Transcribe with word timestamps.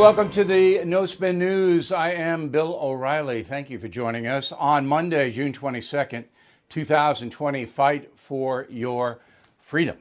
welcome 0.00 0.30
to 0.30 0.44
the 0.44 0.82
No 0.86 1.04
Spin 1.04 1.38
News. 1.38 1.92
I 1.92 2.12
am 2.12 2.48
Bill 2.48 2.74
O'Reilly. 2.80 3.42
Thank 3.42 3.68
you 3.68 3.78
for 3.78 3.86
joining 3.86 4.26
us 4.26 4.50
on 4.50 4.86
Monday, 4.86 5.30
June 5.30 5.52
22nd, 5.52 6.24
2020. 6.70 7.66
Fight 7.66 8.10
for 8.14 8.66
your 8.70 9.20
freedom. 9.58 9.98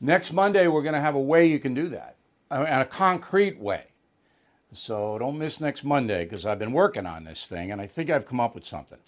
Next 0.00 0.32
Monday, 0.32 0.68
we're 0.68 0.84
going 0.84 0.94
to 0.94 1.00
have 1.00 1.16
a 1.16 1.20
way 1.20 1.44
you 1.44 1.58
can 1.58 1.74
do 1.74 1.88
that, 1.88 2.14
uh, 2.52 2.66
and 2.68 2.82
a 2.82 2.84
concrete 2.84 3.58
way. 3.58 3.86
So 4.70 5.18
don't 5.18 5.36
miss 5.36 5.58
next 5.58 5.82
Monday 5.82 6.22
because 6.22 6.46
I've 6.46 6.60
been 6.60 6.72
working 6.72 7.04
on 7.04 7.24
this 7.24 7.46
thing 7.46 7.72
and 7.72 7.80
I 7.80 7.88
think 7.88 8.10
I've 8.10 8.26
come 8.26 8.38
up 8.38 8.54
with 8.54 8.64
something. 8.64 8.98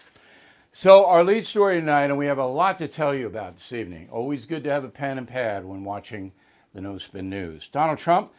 So, 0.73 1.07
our 1.07 1.23
lead 1.23 1.47
story 1.47 1.79
tonight, 1.79 2.07
and 2.07 2.19
we 2.19 2.27
have 2.27 2.39
a 2.39 2.47
lot 2.47 2.77
to 2.79 2.89
tell 2.89 3.15
you 3.15 3.29
about 3.29 3.57
this 3.57 3.73
evening. 3.73 4.09
Always 4.11 4.47
good 4.47 4.65
to 4.65 4.71
have 4.71 4.83
a 4.83 4.89
pen 4.89 5.17
and 5.17 5.29
pad 5.29 5.65
when 5.65 5.85
watching 5.85 6.33
the 6.75 6.81
No 6.81 6.99
Spin 6.99 7.31
News. 7.31 7.69
Donald 7.69 7.99
Trump 7.99 8.33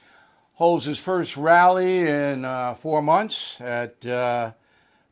holds 0.59 0.83
his 0.83 0.99
first 0.99 1.37
rally 1.37 2.05
in 2.05 2.43
uh, 2.43 2.73
four 2.73 3.01
months 3.01 3.61
at 3.61 4.05
uh, 4.05 4.51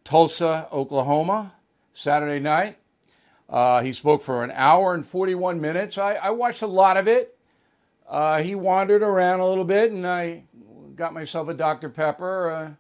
Tulsa, 0.03 0.67
Oklahoma, 0.73 1.53
Saturday 1.93 2.41
night. 2.41 2.77
Uh, 3.49 3.81
he 3.81 3.93
spoke 3.93 4.21
for 4.21 4.43
an 4.43 4.51
hour 4.51 4.93
and 4.93 5.05
41 5.05 5.61
minutes. 5.61 5.97
I, 5.97 6.15
I 6.15 6.31
watched 6.31 6.63
a 6.63 6.67
lot 6.67 6.97
of 6.97 7.07
it. 7.07 7.37
Uh, 8.09 8.41
he 8.41 8.55
wandered 8.55 9.01
around 9.01 9.39
a 9.39 9.47
little 9.47 9.63
bit, 9.63 9.89
and 9.89 10.05
I 10.05 10.43
got 10.97 11.13
myself 11.13 11.47
a 11.47 11.53
Dr. 11.53 11.87
Pepper. 11.87 12.51
Uh, 12.51 12.71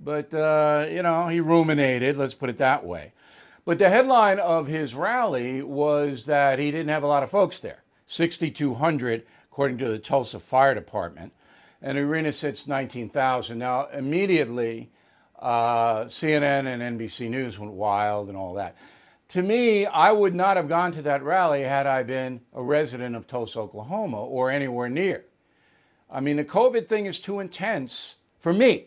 but, 0.00 0.32
uh, 0.32 0.86
you 0.88 1.02
know, 1.02 1.26
he 1.26 1.40
ruminated, 1.40 2.16
let's 2.16 2.34
put 2.34 2.50
it 2.50 2.58
that 2.58 2.86
way. 2.86 3.14
But 3.64 3.80
the 3.80 3.90
headline 3.90 4.38
of 4.38 4.68
his 4.68 4.94
rally 4.94 5.60
was 5.60 6.26
that 6.26 6.60
he 6.60 6.70
didn't 6.70 6.90
have 6.90 7.02
a 7.02 7.08
lot 7.08 7.24
of 7.24 7.30
folks 7.32 7.58
there 7.58 7.82
6,200, 8.06 9.26
according 9.50 9.78
to 9.78 9.88
the 9.88 9.98
Tulsa 9.98 10.38
Fire 10.38 10.72
Department 10.72 11.32
and 11.82 11.98
arena 11.98 12.32
sits 12.32 12.66
19,000. 12.66 13.58
Now, 13.58 13.88
immediately, 13.88 14.90
uh, 15.38 16.04
CNN 16.04 16.66
and 16.66 16.98
NBC 16.98 17.28
News 17.28 17.58
went 17.58 17.72
wild 17.72 18.28
and 18.28 18.36
all 18.36 18.54
that. 18.54 18.76
To 19.28 19.42
me, 19.42 19.86
I 19.86 20.12
would 20.12 20.34
not 20.34 20.56
have 20.56 20.68
gone 20.68 20.92
to 20.92 21.02
that 21.02 21.22
rally 21.22 21.62
had 21.62 21.86
I 21.86 22.02
been 22.02 22.40
a 22.52 22.62
resident 22.62 23.16
of 23.16 23.26
Tulsa, 23.26 23.58
Oklahoma, 23.58 24.22
or 24.22 24.50
anywhere 24.50 24.88
near. 24.88 25.24
I 26.08 26.20
mean, 26.20 26.36
the 26.36 26.44
COVID 26.44 26.86
thing 26.86 27.06
is 27.06 27.18
too 27.18 27.40
intense 27.40 28.16
for 28.38 28.52
me 28.52 28.86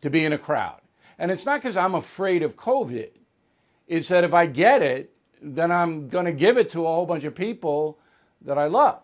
to 0.00 0.08
be 0.08 0.24
in 0.24 0.32
a 0.32 0.38
crowd. 0.38 0.80
And 1.18 1.30
it's 1.30 1.44
not 1.44 1.60
because 1.60 1.76
I'm 1.76 1.94
afraid 1.94 2.42
of 2.42 2.56
COVID, 2.56 3.10
it's 3.86 4.08
that 4.08 4.24
if 4.24 4.32
I 4.32 4.46
get 4.46 4.82
it, 4.82 5.12
then 5.40 5.70
I'm 5.70 6.08
going 6.08 6.24
to 6.24 6.32
give 6.32 6.56
it 6.56 6.70
to 6.70 6.80
a 6.80 6.88
whole 6.88 7.06
bunch 7.06 7.24
of 7.24 7.34
people 7.34 7.98
that 8.40 8.56
I 8.56 8.66
love. 8.66 9.02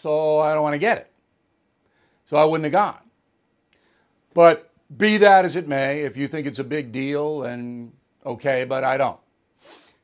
So 0.00 0.38
I 0.38 0.54
don't 0.54 0.62
want 0.62 0.74
to 0.74 0.78
get 0.78 0.98
it. 0.98 1.12
So 2.26 2.36
I 2.36 2.44
wouldn't 2.44 2.64
have 2.64 2.72
gone. 2.72 2.98
But 4.34 4.70
be 4.96 5.16
that 5.18 5.44
as 5.44 5.56
it 5.56 5.66
may, 5.66 6.02
if 6.02 6.16
you 6.16 6.28
think 6.28 6.46
it's 6.46 6.58
a 6.58 6.64
big 6.64 6.92
deal, 6.92 7.42
and 7.42 7.92
okay, 8.24 8.64
but 8.64 8.84
I 8.84 8.96
don't. 8.96 9.18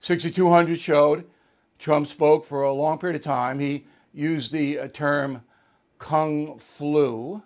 6,200 0.00 0.78
showed. 0.78 1.24
Trump 1.78 2.06
spoke 2.06 2.44
for 2.44 2.62
a 2.62 2.72
long 2.72 2.98
period 2.98 3.16
of 3.16 3.22
time. 3.22 3.58
He 3.58 3.86
used 4.14 4.52
the 4.52 4.78
uh, 4.78 4.88
term 4.88 5.42
Kung 5.98 6.58
flu 6.58 7.42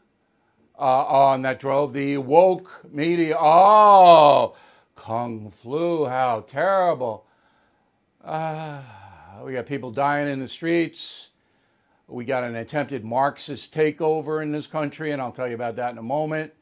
uh, 0.78 0.82
on 0.82 1.42
that 1.42 1.58
drove 1.58 1.92
the 1.92 2.18
woke 2.18 2.84
media. 2.90 3.36
Oh, 3.38 4.56
Kung 4.94 5.50
flu, 5.50 6.06
how 6.06 6.44
terrible. 6.48 7.26
Uh, 8.24 8.82
we 9.44 9.52
got 9.52 9.66
people 9.66 9.90
dying 9.90 10.28
in 10.28 10.40
the 10.40 10.48
streets. 10.48 11.30
We 12.08 12.24
got 12.24 12.44
an 12.44 12.54
attempted 12.54 13.04
Marxist 13.04 13.74
takeover 13.74 14.40
in 14.40 14.52
this 14.52 14.68
country, 14.68 15.10
and 15.10 15.20
I'll 15.20 15.32
tell 15.32 15.48
you 15.48 15.56
about 15.56 15.74
that 15.76 15.90
in 15.90 15.98
a 15.98 16.02
moment. 16.02 16.52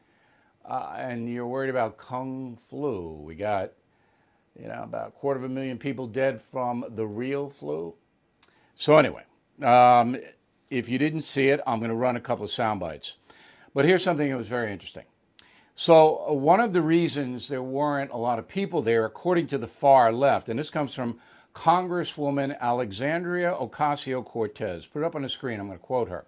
Uh, 0.65 0.95
and 0.97 1.29
you're 1.29 1.47
worried 1.47 1.69
about 1.69 1.99
Kung 1.99 2.57
flu. 2.71 3.21
We 3.23 3.35
got, 3.35 3.73
you 4.59 4.69
know, 4.69 4.85
about 4.85 5.09
a 5.09 5.11
quarter 5.11 5.39
of 5.39 5.45
a 5.45 5.49
million 5.51 5.77
people 5.77 6.07
dead 6.07 6.41
from 6.41 6.87
the 6.97 7.07
real 7.07 7.51
flu. 7.51 7.93
So, 8.75 8.97
anyway, 8.97 9.25
um, 9.63 10.17
if 10.71 10.89
you 10.89 10.97
didn't 10.97 11.23
see 11.23 11.49
it, 11.49 11.61
I'm 11.67 11.79
going 11.79 11.91
to 11.91 11.95
run 11.95 12.17
a 12.17 12.21
couple 12.21 12.47
of 12.47 12.51
sound 12.51 12.81
bites. 12.81 13.17
But 13.75 13.85
here's 13.85 14.03
something 14.03 14.31
that 14.31 14.39
was 14.39 14.49
very 14.49 14.73
interesting. 14.73 15.05
So, 15.77 16.25
uh, 16.27 16.33
one 16.33 16.61
of 16.61 16.73
the 16.73 16.81
reasons 16.81 17.49
there 17.49 17.63
weren't 17.63 18.13
a 18.13 18.17
lot 18.17 18.39
of 18.39 18.49
people 18.49 18.81
there, 18.81 19.05
according 19.05 19.49
to 19.49 19.59
the 19.59 19.69
far 19.69 20.11
left, 20.11 20.49
and 20.49 20.59
this 20.59 20.71
comes 20.71 20.95
from 20.95 21.19
Congresswoman 21.55 22.59
Alexandria 22.61 23.53
Ocasio 23.53 24.25
Cortez. 24.25 24.87
Put 24.87 25.03
it 25.03 25.05
up 25.05 25.15
on 25.15 25.23
the 25.23 25.29
screen. 25.29 25.61
I'm 25.61 25.67
going 25.67 25.79
to 25.79 25.85
quote 25.85 26.09
her. 26.09 26.27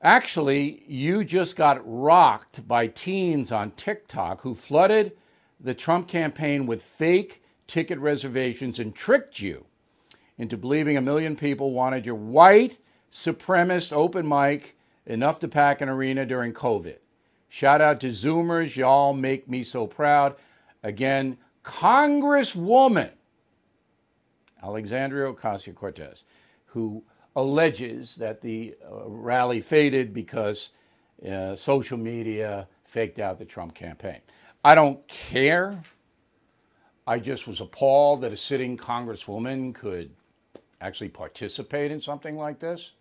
Actually, 0.00 0.82
you 0.86 1.24
just 1.24 1.56
got 1.56 1.80
rocked 1.84 2.66
by 2.66 2.86
teens 2.86 3.50
on 3.52 3.72
TikTok 3.72 4.40
who 4.40 4.54
flooded 4.54 5.12
the 5.60 5.74
Trump 5.74 6.06
campaign 6.06 6.66
with 6.66 6.82
fake 6.82 7.42
ticket 7.66 7.98
reservations 7.98 8.78
and 8.78 8.94
tricked 8.94 9.40
you 9.40 9.66
into 10.38 10.56
believing 10.56 10.96
a 10.96 11.02
million 11.02 11.36
people 11.36 11.72
wanted 11.72 12.06
your 12.06 12.14
white 12.14 12.78
supremacist 13.12 13.92
open 13.92 14.26
mic 14.26 14.76
enough 15.06 15.40
to 15.40 15.48
pack 15.48 15.80
an 15.80 15.88
arena 15.88 16.24
during 16.24 16.52
COVID. 16.52 16.96
Shout 17.48 17.80
out 17.80 18.00
to 18.00 18.08
Zoomers. 18.08 18.76
Y'all 18.76 19.12
make 19.12 19.48
me 19.48 19.64
so 19.64 19.86
proud. 19.86 20.36
Again, 20.82 21.38
Congresswoman 21.64 23.10
Alexandria 24.62 25.32
Ocasio 25.32 25.74
Cortez, 25.74 26.24
who 26.66 27.02
alleges 27.36 28.16
that 28.16 28.40
the 28.40 28.74
uh, 28.84 29.08
rally 29.08 29.60
faded 29.60 30.12
because 30.12 30.70
uh, 31.28 31.54
social 31.54 31.98
media 31.98 32.66
faked 32.84 33.18
out 33.18 33.38
the 33.38 33.44
Trump 33.44 33.74
campaign. 33.74 34.20
I 34.64 34.74
don't 34.74 35.06
care. 35.08 35.80
I 37.06 37.18
just 37.18 37.46
was 37.46 37.60
appalled 37.60 38.22
that 38.22 38.32
a 38.32 38.36
sitting 38.36 38.76
congresswoman 38.76 39.74
could 39.74 40.10
actually 40.80 41.08
participate 41.08 41.90
in 41.90 42.00
something 42.00 42.36
like 42.36 42.58
this. 42.58 42.92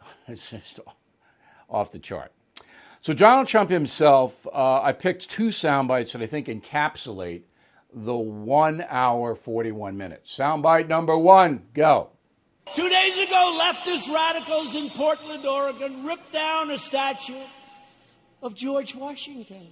It's 0.28 0.50
just 0.50 0.80
off 1.70 1.92
the 1.92 1.98
chart. 1.98 2.32
So, 3.00 3.12
Donald 3.12 3.48
Trump 3.48 3.70
himself, 3.70 4.46
uh, 4.52 4.80
I 4.82 4.92
picked 4.92 5.28
two 5.30 5.50
sound 5.50 5.88
bites 5.88 6.12
that 6.12 6.22
I 6.22 6.26
think 6.26 6.46
encapsulate 6.46 7.42
the 7.94 8.14
one 8.14 8.84
hour, 8.88 9.34
41 9.34 9.96
minutes. 9.96 10.36
Soundbite 10.36 10.88
number 10.88 11.16
one, 11.16 11.62
go. 11.74 12.10
Two 12.74 12.88
days 12.88 13.26
ago, 13.26 13.58
leftist 13.60 14.12
radicals 14.12 14.74
in 14.74 14.88
Portland, 14.90 15.44
Oregon 15.44 16.06
ripped 16.06 16.32
down 16.32 16.70
a 16.70 16.78
statue 16.78 17.42
of 18.42 18.54
George 18.54 18.94
Washington 18.94 19.66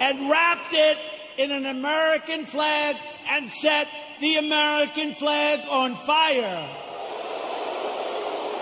and 0.00 0.30
wrapped 0.30 0.72
it 0.72 0.98
in 1.38 1.50
an 1.50 1.66
American 1.66 2.46
flag 2.46 2.96
and 3.28 3.50
set 3.50 3.88
the 4.20 4.36
American 4.36 5.14
flag 5.14 5.60
on 5.68 5.94
fire. 5.96 6.68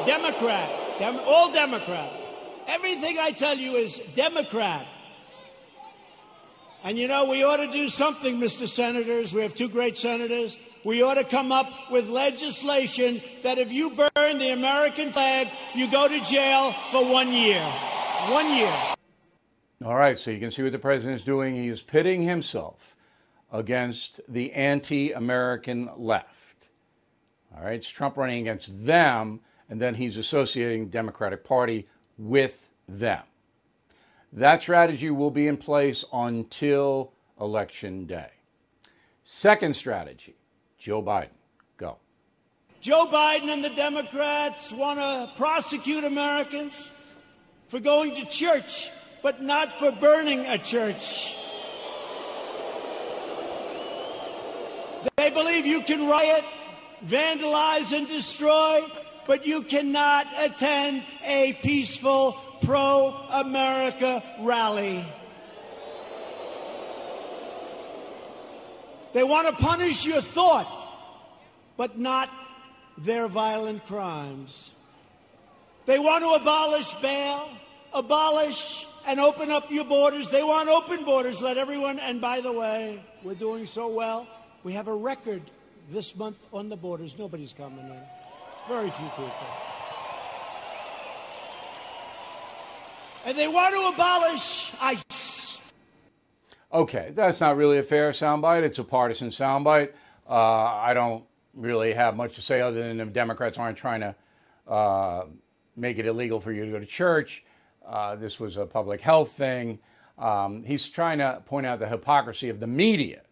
Democrat, 0.06 0.98
Dem- 0.98 1.20
all 1.26 1.52
Democrat. 1.52 2.12
Everything 2.66 3.18
I 3.18 3.32
tell 3.32 3.56
you 3.56 3.76
is 3.76 3.98
Democrat. 4.14 4.86
And 6.82 6.98
you 6.98 7.08
know, 7.08 7.26
we 7.26 7.42
ought 7.42 7.58
to 7.58 7.70
do 7.70 7.88
something, 7.88 8.38
Mr. 8.38 8.66
Senators. 8.66 9.34
We 9.34 9.42
have 9.42 9.54
two 9.54 9.68
great 9.68 9.96
senators. 9.96 10.56
We 10.82 11.02
ought 11.02 11.14
to 11.14 11.24
come 11.24 11.52
up 11.52 11.90
with 11.90 12.08
legislation 12.08 13.20
that 13.42 13.58
if 13.58 13.70
you 13.70 13.90
burn 13.90 14.38
the 14.38 14.50
American 14.50 15.12
flag, 15.12 15.48
you 15.74 15.90
go 15.90 16.08
to 16.08 16.20
jail 16.20 16.72
for 16.90 17.04
one 17.04 17.32
year. 17.32 17.62
One 18.28 18.56
year. 18.56 18.74
All 19.84 19.96
right, 19.96 20.18
so 20.18 20.30
you 20.30 20.38
can 20.38 20.50
see 20.50 20.62
what 20.62 20.72
the 20.72 20.78
president 20.78 21.16
is 21.20 21.24
doing. 21.24 21.54
He 21.54 21.68
is 21.68 21.82
pitting 21.82 22.22
himself 22.22 22.96
against 23.52 24.20
the 24.28 24.52
anti 24.52 25.12
American 25.12 25.90
left. 25.96 26.68
All 27.54 27.64
right, 27.64 27.74
it's 27.74 27.88
Trump 27.88 28.16
running 28.16 28.40
against 28.40 28.86
them, 28.86 29.40
and 29.68 29.80
then 29.80 29.94
he's 29.94 30.16
associating 30.16 30.84
the 30.86 30.90
Democratic 30.90 31.44
Party 31.44 31.88
with 32.16 32.70
them. 32.88 33.22
That 34.32 34.62
strategy 34.62 35.10
will 35.10 35.30
be 35.30 35.48
in 35.48 35.56
place 35.56 36.04
until 36.12 37.12
Election 37.40 38.06
Day. 38.06 38.30
Second 39.24 39.74
strategy 39.74 40.36
Joe 40.78 41.02
Biden. 41.02 41.30
Go. 41.76 41.96
Joe 42.80 43.06
Biden 43.06 43.48
and 43.48 43.64
the 43.64 43.70
Democrats 43.70 44.72
want 44.72 44.98
to 44.98 45.32
prosecute 45.36 46.04
Americans 46.04 46.90
for 47.68 47.80
going 47.80 48.14
to 48.14 48.24
church, 48.30 48.88
but 49.22 49.42
not 49.42 49.78
for 49.78 49.90
burning 49.90 50.40
a 50.46 50.58
church. 50.58 51.34
They 55.16 55.30
believe 55.30 55.66
you 55.66 55.82
can 55.82 56.08
riot, 56.08 56.44
vandalize, 57.04 57.96
and 57.96 58.06
destroy, 58.06 58.82
but 59.26 59.46
you 59.46 59.62
cannot 59.62 60.26
attend 60.38 61.04
a 61.24 61.52
peaceful 61.54 62.36
pro 62.62 63.14
America 63.30 64.22
rally. 64.40 65.04
They 69.12 69.24
want 69.24 69.48
to 69.48 69.54
punish 69.54 70.06
your 70.06 70.20
thought, 70.20 70.68
but 71.76 71.98
not 71.98 72.30
their 72.98 73.26
violent 73.26 73.86
crimes. 73.86 74.70
They 75.86 75.98
want 75.98 76.22
to 76.22 76.30
abolish 76.30 76.92
bail, 76.94 77.48
abolish 77.92 78.86
and 79.06 79.18
open 79.18 79.50
up 79.50 79.70
your 79.70 79.84
borders. 79.84 80.30
They 80.30 80.42
want 80.42 80.68
open 80.68 81.04
borders, 81.04 81.40
let 81.40 81.58
everyone. 81.58 81.98
And 81.98 82.20
by 82.20 82.40
the 82.40 82.52
way, 82.52 83.02
we're 83.22 83.34
doing 83.34 83.66
so 83.66 83.88
well. 83.88 84.26
We 84.62 84.74
have 84.74 84.88
a 84.88 84.94
record 84.94 85.42
this 85.90 86.14
month 86.14 86.36
on 86.52 86.68
the 86.68 86.76
borders. 86.76 87.18
Nobody's 87.18 87.52
coming 87.52 87.86
in. 87.86 88.00
Very 88.68 88.90
few 88.90 89.08
people. 89.08 89.69
And 93.24 93.36
they 93.36 93.48
want 93.48 93.74
to 93.74 93.94
abolish 93.94 94.72
ICE. 94.80 95.58
Okay, 96.72 97.10
that's 97.14 97.40
not 97.40 97.56
really 97.56 97.78
a 97.78 97.82
fair 97.82 98.10
soundbite. 98.10 98.62
It's 98.62 98.78
a 98.78 98.84
partisan 98.84 99.28
soundbite. 99.28 99.92
Uh, 100.28 100.34
I 100.34 100.94
don't 100.94 101.24
really 101.54 101.92
have 101.92 102.16
much 102.16 102.36
to 102.36 102.42
say 102.42 102.60
other 102.60 102.80
than 102.86 102.98
the 102.98 103.06
Democrats 103.06 103.58
aren't 103.58 103.76
trying 103.76 104.00
to 104.00 104.14
uh, 104.68 105.24
make 105.76 105.98
it 105.98 106.06
illegal 106.06 106.40
for 106.40 106.52
you 106.52 106.64
to 106.64 106.70
go 106.70 106.78
to 106.78 106.86
church. 106.86 107.44
Uh, 107.84 108.14
this 108.14 108.38
was 108.38 108.56
a 108.56 108.64
public 108.64 109.00
health 109.00 109.32
thing. 109.32 109.80
Um, 110.16 110.62
he's 110.62 110.88
trying 110.88 111.18
to 111.18 111.42
point 111.44 111.66
out 111.66 111.80
the 111.80 111.88
hypocrisy 111.88 112.50
of 112.50 112.60
the 112.60 112.66
media 112.66 113.22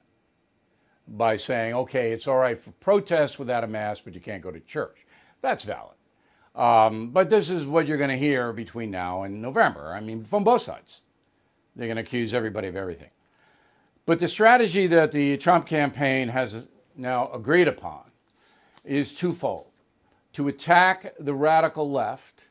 by 1.07 1.37
saying, 1.37 1.75
okay, 1.75 2.13
it's 2.13 2.27
all 2.27 2.39
right 2.39 2.59
for 2.59 2.73
protests 2.73 3.39
without 3.39 3.63
a 3.63 3.69
mask, 3.69 4.03
but 4.05 4.15
you 4.15 4.21
can't 4.21 4.43
go 4.43 4.51
to 4.51 4.61
church. 4.61 5.07
That's 5.41 5.65
valid. 5.65 5.98
Um, 6.59 7.11
but 7.11 7.31
this 7.31 7.51
is 7.51 7.67
what 7.67 7.87
you're 7.87 7.99
going 7.99 8.11
to 8.11 8.19
hear 8.19 8.53
between 8.53 8.91
now 8.91 9.23
and 9.23 9.41
November. 9.41 9.95
I 9.95 10.01
mean, 10.01 10.25
from 10.25 10.43
both 10.43 10.63
sides. 10.63 11.03
They're 11.77 11.87
going 11.87 11.97
to 11.97 12.03
accuse 12.03 12.35
everybody 12.35 12.67
of 12.67 12.75
everything. 12.75 13.11
But 14.05 14.19
the 14.19 14.27
strategy 14.27 14.89
that 14.89 15.13
the 15.13 15.37
Trump 15.37 15.67
campaign 15.67 16.29
has 16.29 16.67
now 16.97 17.31
agreed 17.33 17.69
upon 17.69 18.11
is 18.85 19.15
twofold 19.15 19.67
to 20.33 20.49
attack 20.49 21.15
the 21.21 21.35
radical 21.35 21.89
left, 21.89 22.49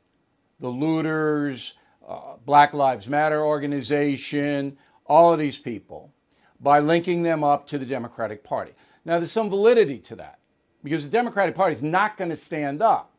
the 0.62 0.70
looters, 0.70 1.74
uh, 2.08 2.38
Black 2.46 2.74
Lives 2.74 3.10
Matter 3.10 3.44
organization, 3.44 4.78
all 5.06 5.34
of 5.34 5.40
these 5.40 5.58
people, 5.58 6.14
by 6.62 6.80
linking 6.80 7.24
them 7.24 7.44
up 7.44 7.68
to 7.68 7.78
the 7.78 7.86
Democratic 7.86 8.44
Party. 8.44 8.72
Now, 9.04 9.20
there's 9.20 9.34
some 9.34 9.50
validity 9.50 10.00
to 10.00 10.16
that 10.16 10.40
because 10.82 11.04
the 11.04 11.10
Democratic 11.10 11.56
Party 11.56 11.74
is 11.74 11.84
not 11.84 12.16
going 12.16 12.30
to 12.30 12.36
stand 12.38 12.82
up 12.82 13.17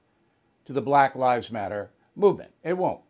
to 0.68 0.74
the 0.74 0.82
Black 0.82 1.16
Lives 1.16 1.50
Matter 1.50 1.88
movement. 2.14 2.50
It 2.62 2.76
won't. 2.76 3.00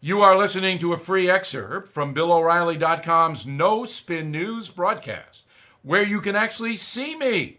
You 0.00 0.20
are 0.20 0.38
listening 0.38 0.78
to 0.78 0.92
a 0.92 0.96
free 0.96 1.28
excerpt 1.28 1.90
from 1.92 2.14
BillO'Reilly.com's 2.14 3.44
No 3.44 3.84
Spin 3.84 4.30
News 4.30 4.68
broadcast, 4.68 5.42
where 5.82 6.04
you 6.04 6.20
can 6.20 6.36
actually 6.36 6.76
see 6.76 7.16
me. 7.16 7.58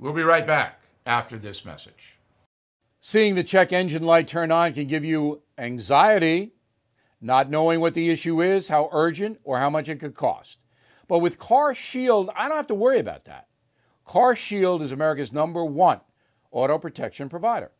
We'll 0.00 0.12
be 0.12 0.24
right 0.24 0.44
back 0.44 0.80
after 1.06 1.38
this 1.38 1.64
message. 1.64 2.16
Seeing 3.00 3.36
the 3.36 3.44
check 3.44 3.72
engine 3.72 4.02
light 4.02 4.26
turn 4.26 4.50
on 4.50 4.72
can 4.72 4.88
give 4.88 5.04
you 5.04 5.40
anxiety, 5.56 6.54
not 7.20 7.48
knowing 7.48 7.78
what 7.78 7.94
the 7.94 8.10
issue 8.10 8.42
is, 8.42 8.66
how 8.66 8.88
urgent, 8.90 9.38
or 9.44 9.60
how 9.60 9.70
much 9.70 9.88
it 9.88 10.00
could 10.00 10.16
cost. 10.16 10.58
But 11.06 11.20
with 11.20 11.38
Car 11.38 11.72
Shield, 11.72 12.30
I 12.34 12.48
don't 12.48 12.56
have 12.56 12.66
to 12.66 12.74
worry 12.74 12.98
about 12.98 13.26
that. 13.26 13.46
Car 14.04 14.34
Shield 14.34 14.82
is 14.82 14.90
America's 14.90 15.32
number 15.32 15.64
one 15.64 16.00
auto 16.50 16.78
protection 16.78 17.28
provider. 17.28 17.70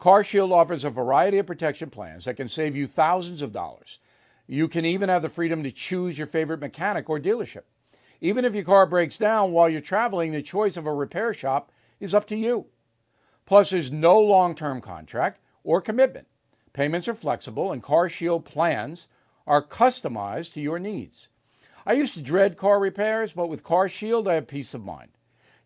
CarShield 0.00 0.52
offers 0.52 0.84
a 0.84 0.90
variety 0.90 1.38
of 1.38 1.46
protection 1.46 1.88
plans 1.88 2.26
that 2.26 2.36
can 2.36 2.48
save 2.48 2.76
you 2.76 2.86
thousands 2.86 3.40
of 3.40 3.52
dollars. 3.52 3.98
You 4.46 4.68
can 4.68 4.84
even 4.84 5.08
have 5.08 5.22
the 5.22 5.28
freedom 5.28 5.62
to 5.62 5.70
choose 5.70 6.18
your 6.18 6.26
favorite 6.26 6.60
mechanic 6.60 7.08
or 7.08 7.18
dealership. 7.18 7.62
Even 8.20 8.44
if 8.44 8.54
your 8.54 8.64
car 8.64 8.86
breaks 8.86 9.18
down 9.18 9.52
while 9.52 9.68
you're 9.68 9.80
traveling, 9.80 10.32
the 10.32 10.42
choice 10.42 10.76
of 10.76 10.86
a 10.86 10.92
repair 10.92 11.34
shop 11.34 11.72
is 11.98 12.14
up 12.14 12.26
to 12.26 12.36
you. 12.36 12.66
Plus, 13.46 13.70
there's 13.70 13.90
no 13.90 14.18
long 14.18 14.54
term 14.54 14.80
contract 14.80 15.40
or 15.64 15.80
commitment. 15.80 16.26
Payments 16.72 17.08
are 17.08 17.14
flexible, 17.14 17.72
and 17.72 17.82
CarShield 17.82 18.44
plans 18.44 19.08
are 19.46 19.62
customized 19.62 20.52
to 20.52 20.60
your 20.60 20.78
needs. 20.78 21.28
I 21.86 21.92
used 21.92 22.14
to 22.14 22.22
dread 22.22 22.56
car 22.56 22.78
repairs, 22.78 23.32
but 23.32 23.48
with 23.48 23.64
CarShield, 23.64 24.28
I 24.28 24.34
have 24.34 24.48
peace 24.48 24.74
of 24.74 24.84
mind. 24.84 25.10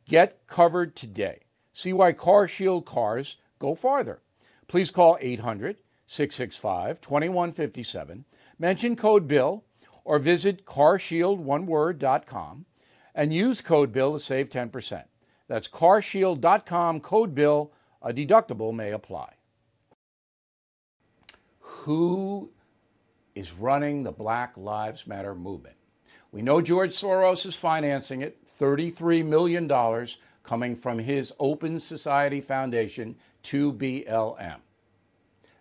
Get 0.06 0.46
covered 0.46 0.94
today. 0.94 1.40
See 1.72 1.92
why 1.92 2.12
CarShield 2.12 2.84
cars 2.84 3.36
go 3.60 3.76
farther. 3.76 4.20
Please 4.66 4.90
call 4.90 5.16
800 5.20 5.76
665 6.06 7.00
2157, 7.00 8.24
mention 8.58 8.96
code 8.96 9.28
BILL, 9.28 9.64
or 10.04 10.18
visit 10.18 10.66
carshieldoneword.com 10.66 12.64
and 13.14 13.32
use 13.32 13.60
code 13.60 13.92
BILL 13.92 14.14
to 14.14 14.18
save 14.18 14.50
10%. 14.50 15.04
That's 15.46 15.68
carshield.com, 15.68 16.98
code 17.00 17.32
BILL. 17.34 17.72
A 18.02 18.12
deductible 18.12 18.74
may 18.74 18.90
apply. 18.92 19.34
Who 21.60 22.50
is 23.34 23.52
running 23.52 24.02
the 24.02 24.10
Black 24.10 24.56
Lives 24.56 25.06
Matter 25.06 25.34
movement? 25.34 25.76
We 26.32 26.42
know 26.42 26.60
George 26.60 26.92
Soros 26.92 27.46
is 27.46 27.56
financing 27.56 28.22
it, 28.22 28.38
$33 28.58 29.24
million 29.24 29.68
coming 30.42 30.74
from 30.74 30.98
his 30.98 31.32
Open 31.38 31.78
Society 31.78 32.40
Foundation, 32.40 33.16
to 33.42 33.72
BLM. 33.72 34.58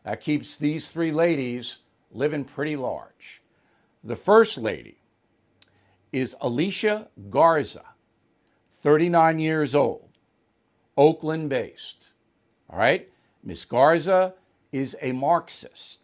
That 0.04 0.22
keeps 0.22 0.58
these 0.58 0.92
three 0.92 1.12
ladies 1.12 1.78
living 2.12 2.44
pretty 2.44 2.76
large. 2.76 3.42
The 4.04 4.16
first 4.16 4.58
lady 4.58 4.98
is 6.12 6.36
Alicia 6.42 7.10
Garza, 7.30 7.86
39 8.82 9.40
years 9.40 9.76
old, 9.76 10.10
Oakland 10.98 11.50
based. 11.50 12.10
All 12.70 12.80
right? 12.80 13.10
Miss 13.44 13.66
Garza 13.66 14.34
is 14.72 14.96
a 15.02 15.12
Marxist. 15.12 16.00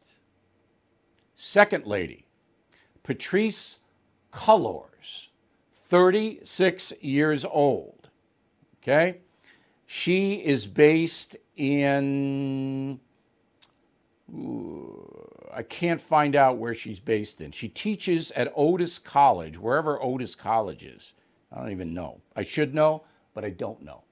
Second 1.35 1.85
lady, 1.85 2.25
Patrisse 3.03 3.79
Cullors, 4.31 5.27
36 5.73 6.93
years 7.01 7.45
old. 7.45 7.94
Okay? 8.87 9.17
She 9.87 10.35
is 10.35 10.67
based 10.67 11.35
in. 11.57 12.99
I 15.53 15.63
can't 15.63 16.01
find 16.01 16.35
out 16.35 16.57
where 16.57 16.75
she's 16.75 16.99
based 16.99 17.41
in. 17.41 17.51
She 17.51 17.69
teaches 17.69 18.31
at 18.31 18.51
Otis 18.55 18.99
College, 18.99 19.57
wherever 19.57 20.01
Otis 20.01 20.35
College 20.35 20.83
is. 20.83 21.13
I 21.51 21.59
don't 21.59 21.71
even 21.71 21.93
know. 21.93 22.19
I 22.35 22.43
should 22.43 22.75
know, 22.75 23.03
but 23.33 23.45
I 23.45 23.51
don't 23.51 23.81
know. 23.81 24.03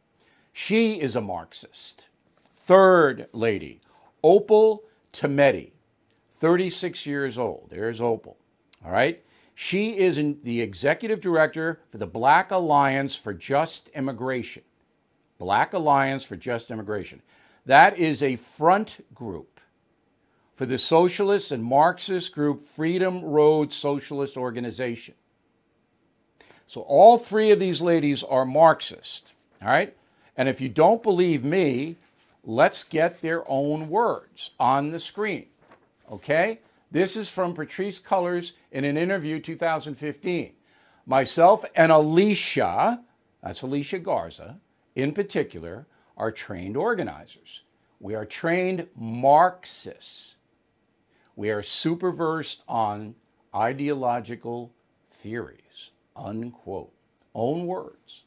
She 0.53 1.01
is 1.01 1.15
a 1.15 1.21
Marxist. 1.21 2.07
Third 2.55 3.27
lady, 3.33 3.81
Opal 4.23 4.83
Tometi, 5.11 5.71
36 6.35 7.05
years 7.05 7.37
old. 7.37 7.67
There's 7.69 7.99
Opal. 7.99 8.37
All 8.85 8.91
right. 8.91 9.21
She 9.55 9.97
is 9.97 10.15
the 10.43 10.61
executive 10.61 11.21
director 11.21 11.79
for 11.91 11.97
the 11.97 12.07
Black 12.07 12.51
Alliance 12.51 13.15
for 13.15 13.33
Just 13.33 13.89
Immigration. 13.89 14.63
Black 15.37 15.73
Alliance 15.73 16.23
for 16.23 16.35
Just 16.35 16.71
Immigration. 16.71 17.21
That 17.65 17.97
is 17.97 18.23
a 18.23 18.35
front 18.35 19.05
group 19.13 19.59
for 20.55 20.65
the 20.65 20.77
socialist 20.77 21.51
and 21.51 21.63
Marxist 21.63 22.33
group 22.33 22.67
Freedom 22.67 23.23
Road 23.23 23.71
Socialist 23.71 24.37
Organization. 24.37 25.15
So 26.67 26.81
all 26.81 27.17
three 27.17 27.51
of 27.51 27.59
these 27.59 27.81
ladies 27.81 28.23
are 28.23 28.45
Marxist, 28.45 29.33
all 29.61 29.69
right? 29.69 29.95
And 30.37 30.49
if 30.49 30.61
you 30.61 30.69
don't 30.69 31.03
believe 31.03 31.43
me, 31.43 31.97
let's 32.43 32.83
get 32.83 33.21
their 33.21 33.43
own 33.49 33.89
words 33.89 34.51
on 34.59 34.91
the 34.91 34.99
screen, 34.99 35.45
okay? 36.11 36.59
This 36.93 37.17
is 37.17 37.27
from 37.27 37.55
Patrisse 37.55 37.99
Cullors 37.99 38.51
in 38.71 38.85
an 38.85 38.97
interview 38.97 39.39
2015. 39.39 40.53
Myself 41.07 41.65
and 41.75 41.91
Alicia, 41.91 43.03
that's 43.41 43.63
Alicia 43.63 43.97
Garza, 43.97 44.59
in 44.95 45.11
particular, 45.11 45.87
are 46.15 46.31
trained 46.31 46.77
organizers. 46.77 47.63
We 47.99 48.13
are 48.13 48.27
trained 48.27 48.85
Marxists. 48.95 50.35
We 51.35 51.49
are 51.49 51.63
super 51.63 52.11
versed 52.11 52.61
on 52.67 53.15
ideological 53.55 54.71
theories, 55.09 55.89
unquote. 56.15 56.93
Own 57.33 57.65
words. 57.65 58.25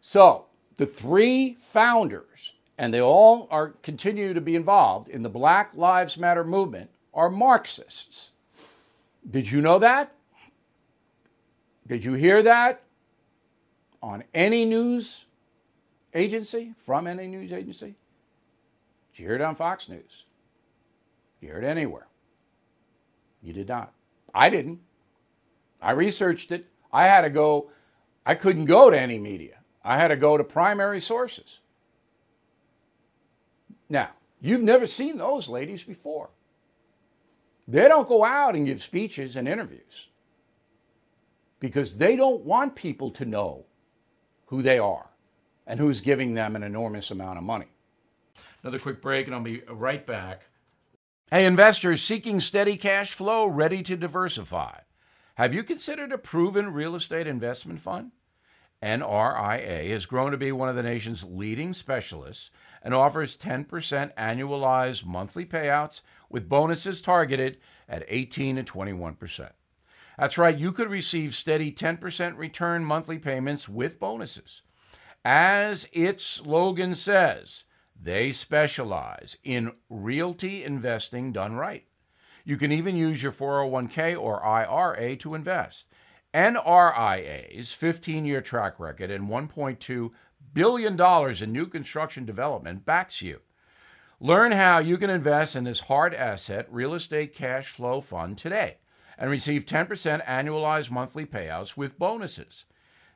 So 0.00 0.46
the 0.76 0.86
three 0.86 1.56
founders, 1.60 2.52
and 2.78 2.94
they 2.94 3.00
all 3.00 3.48
are 3.50 3.70
continue 3.82 4.32
to 4.32 4.40
be 4.40 4.54
involved 4.54 5.08
in 5.08 5.24
the 5.24 5.28
Black 5.28 5.74
Lives 5.74 6.16
Matter 6.16 6.44
movement, 6.44 6.88
are 7.14 7.30
Marxists. 7.30 8.30
Did 9.30 9.50
you 9.50 9.60
know 9.60 9.78
that? 9.78 10.12
Did 11.86 12.04
you 12.04 12.14
hear 12.14 12.42
that 12.42 12.82
on 14.02 14.24
any 14.34 14.64
news 14.64 15.24
agency, 16.12 16.74
from 16.78 17.06
any 17.06 17.26
news 17.26 17.52
agency? 17.52 17.94
Did 19.12 19.22
you 19.22 19.26
hear 19.26 19.36
it 19.36 19.40
on 19.40 19.54
Fox 19.54 19.88
News? 19.88 20.24
Did 21.40 21.46
you 21.46 21.48
hear 21.48 21.58
it 21.58 21.64
anywhere? 21.64 22.06
You 23.42 23.52
did 23.52 23.68
not. 23.68 23.92
I 24.34 24.50
didn't. 24.50 24.80
I 25.80 25.92
researched 25.92 26.52
it. 26.52 26.66
I 26.92 27.06
had 27.06 27.22
to 27.22 27.30
go, 27.30 27.70
I 28.24 28.34
couldn't 28.34 28.64
go 28.64 28.90
to 28.90 28.98
any 28.98 29.18
media. 29.18 29.58
I 29.84 29.98
had 29.98 30.08
to 30.08 30.16
go 30.16 30.36
to 30.36 30.44
primary 30.44 31.00
sources. 31.00 31.60
Now, 33.88 34.10
You've 34.44 34.60
never 34.60 34.86
seen 34.86 35.16
those 35.16 35.48
ladies 35.48 35.84
before. 35.84 36.28
They 37.66 37.88
don't 37.88 38.08
go 38.08 38.24
out 38.24 38.54
and 38.54 38.66
give 38.66 38.82
speeches 38.82 39.36
and 39.36 39.48
interviews 39.48 40.08
because 41.60 41.96
they 41.96 42.14
don't 42.14 42.44
want 42.44 42.74
people 42.74 43.10
to 43.12 43.24
know 43.24 43.64
who 44.46 44.60
they 44.60 44.78
are 44.78 45.08
and 45.66 45.80
who's 45.80 46.00
giving 46.00 46.34
them 46.34 46.56
an 46.56 46.62
enormous 46.62 47.10
amount 47.10 47.38
of 47.38 47.44
money. 47.44 47.68
Another 48.62 48.78
quick 48.78 49.00
break, 49.00 49.26
and 49.26 49.34
I'll 49.34 49.42
be 49.42 49.62
right 49.68 50.06
back. 50.06 50.42
Hey, 51.30 51.46
investors 51.46 52.02
seeking 52.02 52.38
steady 52.40 52.76
cash 52.76 53.12
flow, 53.12 53.46
ready 53.46 53.82
to 53.82 53.96
diversify. 53.96 54.80
Have 55.36 55.54
you 55.54 55.64
considered 55.64 56.12
a 56.12 56.18
proven 56.18 56.72
real 56.72 56.94
estate 56.94 57.26
investment 57.26 57.80
fund? 57.80 58.12
NRIA 58.84 59.90
has 59.90 60.04
grown 60.04 60.32
to 60.32 60.36
be 60.36 60.52
one 60.52 60.68
of 60.68 60.76
the 60.76 60.82
nation's 60.82 61.24
leading 61.24 61.72
specialists 61.72 62.50
and 62.82 62.92
offers 62.92 63.38
10% 63.38 63.66
annualized 64.14 65.06
monthly 65.06 65.46
payouts 65.46 66.02
with 66.28 66.50
bonuses 66.50 67.00
targeted 67.00 67.56
at 67.88 68.04
18 68.08 68.56
to 68.56 68.62
21%. 68.62 69.50
That's 70.18 70.38
right, 70.38 70.56
you 70.56 70.70
could 70.70 70.90
receive 70.90 71.34
steady 71.34 71.72
10% 71.72 72.36
return 72.36 72.84
monthly 72.84 73.18
payments 73.18 73.68
with 73.68 73.98
bonuses. 73.98 74.62
As 75.24 75.88
its 75.92 76.24
slogan 76.24 76.94
says, 76.94 77.64
they 78.00 78.32
specialize 78.32 79.38
in 79.42 79.72
realty 79.88 80.62
investing 80.62 81.32
done 81.32 81.54
right. 81.54 81.86
You 82.44 82.58
can 82.58 82.70
even 82.70 82.94
use 82.94 83.22
your 83.22 83.32
401k 83.32 84.20
or 84.20 84.44
IRA 84.44 85.16
to 85.16 85.34
invest. 85.34 85.86
NRIA's 86.34 87.72
15 87.72 88.24
year 88.24 88.40
track 88.40 88.80
record 88.80 89.10
and 89.10 89.28
$1.2 89.28 90.10
billion 90.52 91.42
in 91.42 91.52
new 91.52 91.66
construction 91.66 92.24
development 92.24 92.84
backs 92.84 93.22
you. 93.22 93.40
Learn 94.20 94.52
how 94.52 94.78
you 94.78 94.96
can 94.96 95.10
invest 95.10 95.54
in 95.54 95.64
this 95.64 95.80
hard 95.80 96.14
asset 96.14 96.66
real 96.70 96.94
estate 96.94 97.34
cash 97.34 97.68
flow 97.68 98.00
fund 98.00 98.36
today 98.36 98.78
and 99.16 99.30
receive 99.30 99.64
10% 99.64 100.24
annualized 100.26 100.90
monthly 100.90 101.24
payouts 101.24 101.76
with 101.76 101.98
bonuses. 101.98 102.64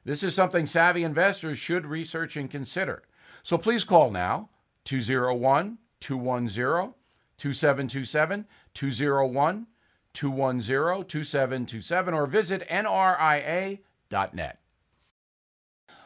This 0.04 0.22
is 0.22 0.34
something 0.34 0.66
savvy 0.66 1.02
investors 1.02 1.58
should 1.58 1.86
research 1.86 2.36
and 2.36 2.50
consider. 2.50 3.02
So 3.42 3.58
please 3.58 3.84
call 3.84 4.10
now 4.10 4.50
201 4.84 5.78
210 6.00 6.94
2727 7.38 8.46
201 8.74 9.66
210 10.18 11.04
2727 11.04 12.12
or 12.12 12.26
visit 12.26 12.66
nria.net. 12.68 14.58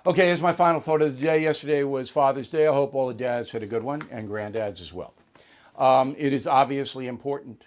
Okay, 0.04 0.26
here's 0.26 0.42
my 0.42 0.52
final 0.52 0.81
thought 0.81 1.00
of 1.00 1.14
the 1.14 1.21
day. 1.25 1.42
Yesterday 1.42 1.83
was 1.83 2.11
Father's 2.11 2.50
Day. 2.50 2.66
I 2.66 2.75
hope 2.75 2.95
all 2.95 3.09
the 3.09 3.14
dads 3.14 3.50
had 3.52 3.62
a 3.62 3.66
good 3.66 3.83
one 3.83 4.07
and 4.11 4.28
granddads 4.28 4.83
as 4.83 4.92
well. 4.92 5.14
Um, 5.78 6.14
it 6.19 6.35
is 6.35 6.47
obviously 6.47 7.07
important 7.07 7.64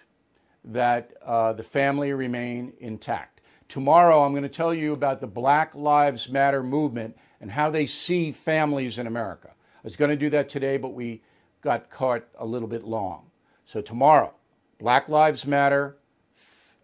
that 0.62 1.14
uh, 1.24 1.52
the 1.52 1.64
family 1.64 2.12
remain 2.12 2.74
intact. 2.78 3.40
Tomorrow, 3.66 4.22
I'm 4.22 4.30
going 4.30 4.44
to 4.44 4.48
tell 4.48 4.72
you 4.72 4.92
about 4.92 5.20
the 5.20 5.26
Black 5.26 5.74
Lives 5.74 6.28
Matter 6.28 6.62
movement 6.62 7.16
and 7.40 7.50
how 7.50 7.70
they 7.70 7.86
see 7.86 8.30
families 8.30 8.98
in 8.98 9.08
America. 9.08 9.48
I 9.50 9.80
was 9.82 9.96
going 9.96 10.12
to 10.12 10.16
do 10.16 10.30
that 10.30 10.48
today, 10.48 10.76
but 10.76 10.94
we 10.94 11.22
got 11.60 11.90
caught 11.90 12.22
a 12.38 12.46
little 12.46 12.68
bit 12.68 12.84
long. 12.84 13.32
So, 13.64 13.80
tomorrow, 13.80 14.32
Black 14.78 15.08
Lives 15.08 15.44
Matter 15.44 15.96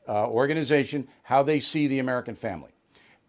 uh, 0.08 0.26
organization, 0.26 1.08
how 1.22 1.42
they 1.42 1.60
see 1.60 1.86
the 1.86 1.98
American 1.98 2.34
family. 2.34 2.70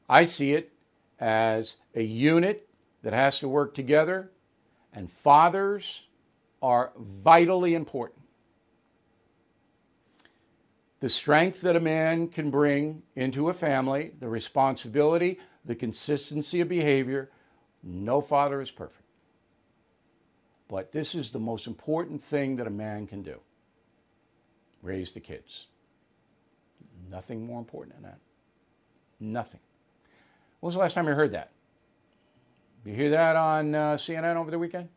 I 0.09 0.23
see 0.23 0.53
it 0.53 0.71
as 1.19 1.75
a 1.95 2.03
unit 2.03 2.67
that 3.03 3.13
has 3.13 3.39
to 3.39 3.47
work 3.47 3.73
together, 3.73 4.31
and 4.93 5.11
fathers 5.11 6.07
are 6.61 6.91
vitally 6.97 7.75
important. 7.75 8.21
The 10.99 11.09
strength 11.09 11.61
that 11.61 11.75
a 11.75 11.81
man 11.81 12.29
can 12.29 12.49
bring 12.49 13.03
into 13.15 13.49
a 13.49 13.53
family, 13.53 14.13
the 14.19 14.29
responsibility, 14.29 15.37
the 15.65 15.75
consistency 15.75 16.61
of 16.61 16.69
behavior, 16.69 17.29
no 17.83 18.21
father 18.21 18.61
is 18.61 18.71
perfect. 18.71 19.03
But 20.69 20.93
this 20.93 21.13
is 21.13 21.31
the 21.31 21.39
most 21.39 21.67
important 21.67 22.23
thing 22.23 22.55
that 22.55 22.67
a 22.67 22.71
man 22.71 23.05
can 23.05 23.21
do 23.21 23.39
raise 24.81 25.13
the 25.13 25.19
kids. 25.19 25.67
Nothing 27.13 27.45
more 27.45 27.59
important 27.59 27.95
than 27.95 28.03
that. 28.03 28.17
Nothing. 29.19 29.59
When 30.59 30.67
was 30.67 30.73
the 30.73 30.79
last 30.81 30.95
time 30.95 31.07
you 31.07 31.13
heard 31.13 31.31
that? 31.31 31.51
You 32.83 32.95
hear 32.95 33.11
that 33.11 33.35
on 33.35 33.75
uh, 33.75 33.93
CNN 33.93 34.35
over 34.35 34.49
the 34.49 34.57
weekend? 34.57 34.89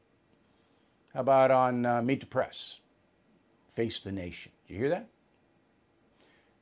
How 1.13 1.21
about 1.21 1.51
on 1.51 1.85
uh, 1.85 2.01
Meet 2.01 2.21
the 2.21 2.27
Press? 2.27 2.81
Face 3.75 4.01
the 4.01 4.13
Nation. 4.13 4.51
You 4.67 4.79
hear 4.79 4.89
that? 4.89 5.09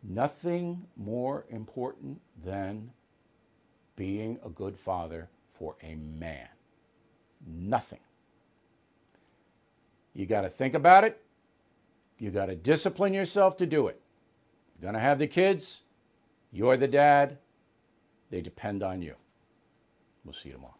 Nothing 0.02 0.86
more 0.96 1.46
important 1.48 2.20
than 2.44 2.90
being 3.94 4.40
a 4.44 4.48
good 4.48 4.76
father 4.76 5.28
for 5.56 5.76
a 5.84 5.94
man. 5.94 6.48
Nothing. 7.46 8.00
You 10.14 10.26
got 10.26 10.40
to 10.40 10.48
think 10.48 10.74
about 10.74 11.04
it. 11.04 11.22
You 12.18 12.32
got 12.32 12.46
to 12.46 12.56
discipline 12.56 13.14
yourself 13.14 13.56
to 13.58 13.66
do 13.66 13.86
it. 13.86 14.00
To 14.82 14.98
have 14.98 15.18
the 15.18 15.26
kids. 15.26 15.80
You're 16.52 16.76
the 16.76 16.88
dad. 16.88 17.38
They 18.30 18.40
depend 18.40 18.82
on 18.82 19.02
you. 19.02 19.14
We'll 20.24 20.34
see 20.34 20.50
you 20.50 20.56
tomorrow. 20.56 20.74